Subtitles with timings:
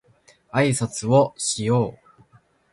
[0.49, 2.23] あいさつをしよう